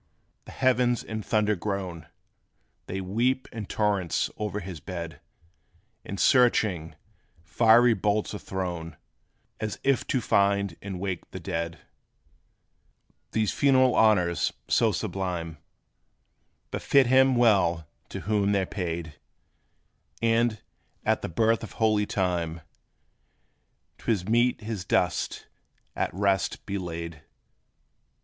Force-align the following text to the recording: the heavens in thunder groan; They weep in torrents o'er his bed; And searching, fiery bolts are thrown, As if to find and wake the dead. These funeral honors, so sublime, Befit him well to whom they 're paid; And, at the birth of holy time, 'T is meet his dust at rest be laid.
the 0.45 0.51
heavens 0.51 1.03
in 1.03 1.21
thunder 1.21 1.55
groan; 1.55 2.07
They 2.87 3.01
weep 3.01 3.47
in 3.53 3.67
torrents 3.67 4.31
o'er 4.39 4.59
his 4.59 4.79
bed; 4.79 5.21
And 6.03 6.19
searching, 6.19 6.95
fiery 7.43 7.93
bolts 7.93 8.33
are 8.33 8.39
thrown, 8.39 8.97
As 9.59 9.77
if 9.83 10.07
to 10.07 10.19
find 10.19 10.75
and 10.81 10.99
wake 10.99 11.29
the 11.29 11.39
dead. 11.39 11.81
These 13.33 13.51
funeral 13.53 13.93
honors, 13.93 14.51
so 14.67 14.91
sublime, 14.91 15.59
Befit 16.71 17.05
him 17.05 17.35
well 17.35 17.87
to 18.09 18.21
whom 18.21 18.53
they 18.53 18.63
're 18.63 18.65
paid; 18.65 19.19
And, 20.19 20.63
at 21.05 21.21
the 21.21 21.29
birth 21.29 21.61
of 21.61 21.73
holy 21.73 22.07
time, 22.07 22.61
'T 23.99 24.11
is 24.11 24.27
meet 24.27 24.61
his 24.61 24.83
dust 24.83 25.45
at 25.95 26.11
rest 26.11 26.65
be 26.65 26.79
laid. 26.79 27.21